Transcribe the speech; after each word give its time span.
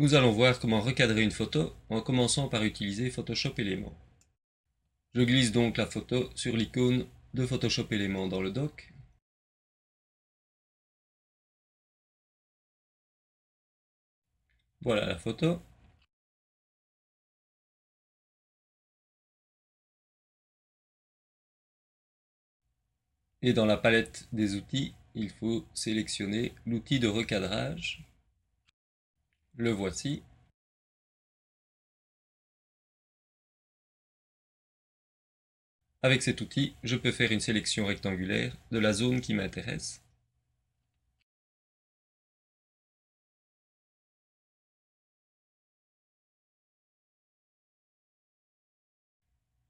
Nous 0.00 0.14
allons 0.14 0.30
voir 0.32 0.60
comment 0.60 0.80
recadrer 0.80 1.22
une 1.22 1.32
photo 1.32 1.74
en 1.90 2.00
commençant 2.00 2.48
par 2.48 2.62
utiliser 2.62 3.10
Photoshop 3.10 3.54
Éléments. 3.58 3.96
Je 5.14 5.22
glisse 5.22 5.50
donc 5.52 5.76
la 5.76 5.86
photo 5.86 6.30
sur 6.36 6.56
l'icône 6.56 7.06
de 7.34 7.44
Photoshop 7.46 7.88
Éléments 7.90 8.28
dans 8.28 8.40
le 8.40 8.50
doc. 8.52 8.92
Voilà 14.80 15.06
la 15.06 15.16
photo. 15.18 15.60
Et 23.42 23.52
dans 23.52 23.66
la 23.66 23.76
palette 23.76 24.28
des 24.32 24.54
outils, 24.54 24.94
il 25.16 25.30
faut 25.30 25.66
sélectionner 25.74 26.54
l'outil 26.66 27.00
de 27.00 27.08
recadrage. 27.08 28.04
Le 29.58 29.72
voici. 29.72 30.22
Avec 36.02 36.22
cet 36.22 36.40
outil, 36.40 36.74
je 36.82 36.96
peux 36.96 37.12
faire 37.12 37.30
une 37.30 37.38
sélection 37.40 37.86
rectangulaire 37.86 38.56
de 38.72 38.78
la 38.78 38.92
zone 38.92 39.20
qui 39.20 39.34
m'intéresse. 39.34 40.00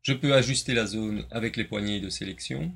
Je 0.02 0.12
peux 0.12 0.34
ajuster 0.34 0.74
la 0.74 0.86
zone 0.86 1.24
avec 1.30 1.56
les 1.56 1.64
poignées 1.64 2.00
de 2.00 2.08
sélection. 2.08 2.72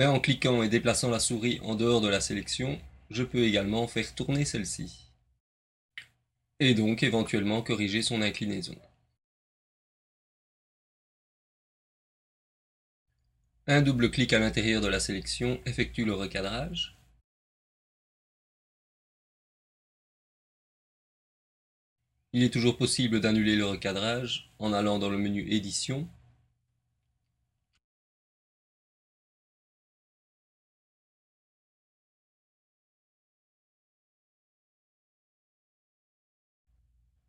Mais 0.00 0.06
en 0.06 0.18
cliquant 0.18 0.62
et 0.62 0.70
déplaçant 0.70 1.10
la 1.10 1.20
souris 1.20 1.60
en 1.62 1.74
dehors 1.74 2.00
de 2.00 2.08
la 2.08 2.22
sélection, 2.22 2.80
je 3.10 3.22
peux 3.22 3.44
également 3.44 3.86
faire 3.86 4.14
tourner 4.14 4.46
celle-ci. 4.46 5.12
Et 6.58 6.72
donc 6.72 7.02
éventuellement 7.02 7.60
corriger 7.60 8.00
son 8.00 8.22
inclinaison. 8.22 8.74
Un 13.66 13.82
double 13.82 14.10
clic 14.10 14.32
à 14.32 14.38
l'intérieur 14.38 14.80
de 14.80 14.88
la 14.88 15.00
sélection 15.00 15.60
effectue 15.66 16.06
le 16.06 16.14
recadrage. 16.14 16.96
Il 22.32 22.42
est 22.42 22.50
toujours 22.50 22.78
possible 22.78 23.20
d'annuler 23.20 23.54
le 23.54 23.66
recadrage 23.66 24.50
en 24.58 24.72
allant 24.72 24.98
dans 24.98 25.10
le 25.10 25.18
menu 25.18 25.46
Édition 25.50 26.08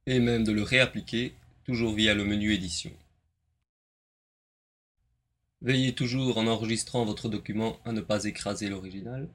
et 0.05 0.19
même 0.19 0.44
de 0.44 0.52
le 0.52 0.63
réappliquer, 0.63 1.35
toujours 1.66 1.94
via 1.94 2.13
le 2.13 2.25
menu 2.25 2.53
édition. 2.53 2.91
Veillez 5.61 5.93
toujours 5.93 6.38
en 6.38 6.47
enregistrant 6.47 7.05
votre 7.05 7.30
document 7.30 7.80
à 7.85 7.91
ne 7.91 8.02
pas 8.02 8.23
écraser 8.23 8.69
l'original. 8.69 9.30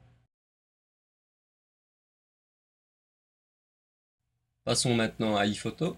Passons 4.65 4.93
maintenant 4.93 5.37
à 5.37 5.45
iPhoto. 5.45 5.95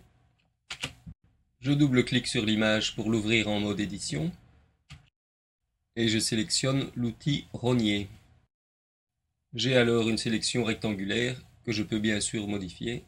Je 1.59 1.71
double-clique 1.71 2.27
sur 2.27 2.45
l'image 2.45 2.95
pour 2.95 3.09
l'ouvrir 3.09 3.49
en 3.49 3.59
mode 3.59 3.79
édition 3.79 4.31
et 5.95 6.07
je 6.07 6.19
sélectionne 6.19 6.91
l'outil 6.95 7.45
Rogner. 7.51 8.07
J'ai 9.53 9.75
alors 9.75 10.07
une 10.07 10.19
sélection 10.19 10.63
rectangulaire 10.63 11.41
que 11.65 11.71
je 11.71 11.83
peux 11.83 11.99
bien 11.99 12.21
sûr 12.21 12.47
modifier 12.47 13.03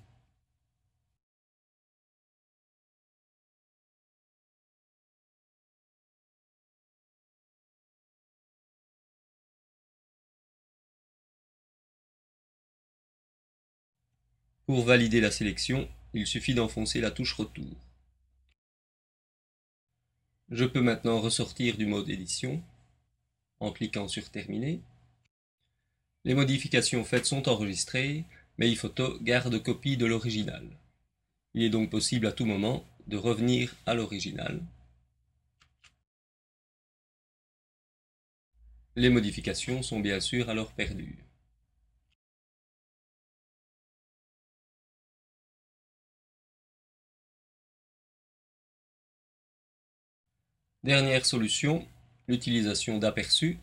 Pour 14.72 14.86
valider 14.86 15.20
la 15.20 15.32
sélection, 15.32 15.90
il 16.14 16.26
suffit 16.26 16.54
d'enfoncer 16.54 17.02
la 17.02 17.12
touche 17.12 17.34
Retour. 17.34 17.76
Je 20.48 20.64
peux 20.64 20.80
maintenant 20.80 21.20
ressortir 21.20 21.76
du 21.76 21.86
mode 21.86 22.10
édition 22.10 22.64
en 23.60 23.74
cliquant 23.74 24.08
sur 24.08 24.30
Terminer. 24.30 24.80
Les 26.24 26.36
modifications 26.36 27.04
faites 27.04 27.26
sont 27.26 27.50
enregistrées, 27.50 28.24
mais 28.58 28.70
iPhoto 28.70 29.20
garde 29.20 29.62
copie 29.62 29.98
de 29.98 30.06
l'original. 30.06 30.66
Il 31.54 31.64
est 31.64 31.70
donc 31.70 31.90
possible 31.90 32.26
à 32.26 32.32
tout 32.32 32.46
moment 32.46 32.86
de 33.08 33.18
revenir 33.18 33.76
à 33.86 33.94
l'original. 33.94 34.62
Les 38.96 39.10
modifications 39.10 39.84
sont 39.84 40.00
bien 40.00 40.22
sûr 40.22 40.50
alors 40.50 40.72
perdues. 40.72 41.26
Dernière 50.84 51.28
solution, 51.28 51.88
l'utilisation 52.28 52.98
d'aperçu. 52.98 53.60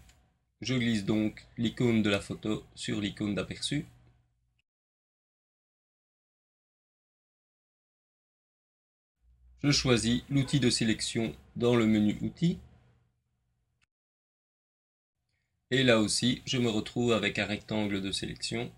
Je 0.60 0.74
glisse 0.74 1.04
donc 1.04 1.44
l'icône 1.56 2.00
de 2.00 2.10
la 2.10 2.20
photo 2.20 2.64
sur 2.76 3.00
l'icône 3.00 3.34
d'aperçu. 3.34 3.86
Je 9.64 9.72
choisis 9.72 10.22
l'outil 10.30 10.60
de 10.60 10.70
sélection 10.70 11.34
dans 11.56 11.74
le 11.74 11.86
menu 11.86 12.16
Outils. 12.22 12.60
Et 15.72 15.82
là 15.82 15.98
aussi, 15.98 16.40
je 16.44 16.58
me 16.58 16.70
retrouve 16.70 17.12
avec 17.12 17.40
un 17.40 17.46
rectangle 17.46 18.00
de 18.00 18.12
sélection 18.12 18.70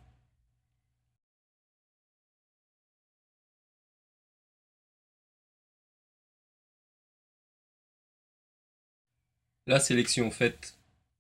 La 9.71 9.79
sélection 9.79 10.33
faite, 10.33 10.75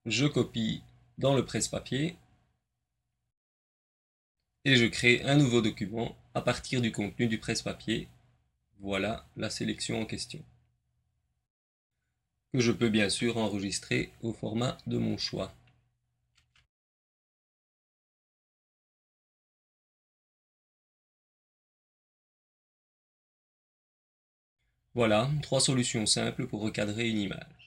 je 0.06 0.26
copie 0.26 0.82
dans 1.18 1.36
le 1.36 1.44
presse-papier 1.44 2.16
et 4.64 4.74
je 4.74 4.86
crée 4.86 5.22
un 5.22 5.36
nouveau 5.36 5.60
document 5.60 6.16
à 6.34 6.40
partir 6.40 6.80
du 6.80 6.90
contenu 6.90 7.28
du 7.28 7.38
presse-papier. 7.38 8.08
Voilà 8.80 9.24
la 9.36 9.50
sélection 9.50 10.00
en 10.00 10.04
question. 10.04 10.44
Que 12.52 12.58
je 12.58 12.72
peux 12.72 12.88
bien 12.88 13.08
sûr 13.08 13.36
enregistrer 13.36 14.10
au 14.20 14.32
format 14.32 14.78
de 14.88 14.98
mon 14.98 15.16
choix. 15.16 15.54
Voilà, 24.94 25.30
trois 25.40 25.60
solutions 25.60 26.04
simples 26.04 26.48
pour 26.48 26.62
recadrer 26.62 27.08
une 27.08 27.18
image. 27.18 27.59